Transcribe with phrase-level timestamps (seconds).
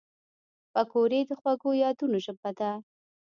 [0.73, 2.71] پکورې د خوږو یادونو ژبه ده